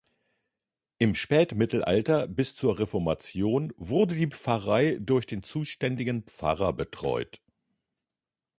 Im 0.97 1.13
Spätmittelalter 1.13 2.27
bis 2.27 2.55
zur 2.55 2.79
Reformation 2.79 3.71
wurde 3.77 4.15
die 4.15 4.25
Pfarrei 4.31 4.97
durch 4.99 5.27
den 5.27 5.43
zuständigen 5.43 6.23
Pfarrer 6.23 6.73
betreut. 6.73 7.39